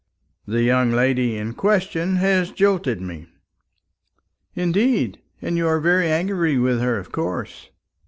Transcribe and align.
"The 0.47 0.63
young 0.63 0.89
lady 0.91 1.37
in 1.37 1.53
question 1.53 2.15
has 2.15 2.49
jilted 2.49 2.99
me." 3.01 3.27
"Indeed! 4.55 5.19
And 5.43 5.57
you 5.57 5.67
are 5.67 5.79
very 5.79 6.09
angry 6.11 6.57
with 6.57 6.81
her, 6.81 6.97
of 6.97 7.11
course?" 7.11 7.69